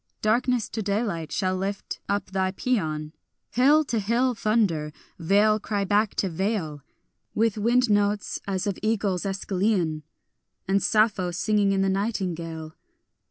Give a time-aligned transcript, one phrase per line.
[0.23, 3.11] Darkness to daylight shall lift up thy pæan,
[3.51, 6.81] Hill to hill thunder, vale cry back to vale,
[7.35, 10.01] With wind notes as of eagles Æschylean,
[10.67, 12.73] And Sappho singing in the nightingale.